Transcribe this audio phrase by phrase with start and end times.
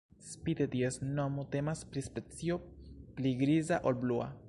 [0.27, 2.61] Spite ties nomo, temas pri specio
[3.19, 4.37] pli griza ol blua.